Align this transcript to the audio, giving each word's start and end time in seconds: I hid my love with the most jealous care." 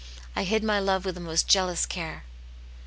I 0.35 0.45
hid 0.45 0.63
my 0.63 0.79
love 0.79 1.05
with 1.05 1.13
the 1.13 1.21
most 1.21 1.47
jealous 1.47 1.85
care." 1.85 2.23